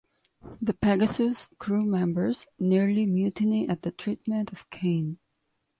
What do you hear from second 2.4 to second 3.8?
nearly mutiny